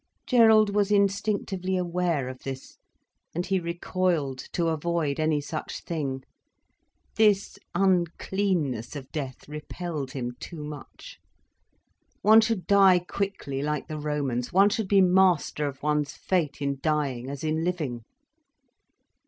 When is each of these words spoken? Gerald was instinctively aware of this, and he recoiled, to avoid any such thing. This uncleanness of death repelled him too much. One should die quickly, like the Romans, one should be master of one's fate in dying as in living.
Gerald 0.25 0.73
was 0.73 0.89
instinctively 0.89 1.77
aware 1.77 2.27
of 2.27 2.39
this, 2.39 2.79
and 3.35 3.45
he 3.45 3.59
recoiled, 3.59 4.39
to 4.53 4.69
avoid 4.69 5.19
any 5.19 5.39
such 5.39 5.81
thing. 5.83 6.23
This 7.17 7.59
uncleanness 7.75 8.95
of 8.95 9.11
death 9.11 9.47
repelled 9.47 10.13
him 10.13 10.31
too 10.39 10.63
much. 10.63 11.19
One 12.23 12.41
should 12.41 12.65
die 12.65 12.97
quickly, 12.97 13.61
like 13.61 13.87
the 13.87 13.99
Romans, 13.99 14.51
one 14.51 14.69
should 14.71 14.87
be 14.87 15.01
master 15.01 15.67
of 15.67 15.83
one's 15.83 16.13
fate 16.13 16.63
in 16.63 16.79
dying 16.81 17.29
as 17.29 17.43
in 17.43 17.63
living. 17.63 18.01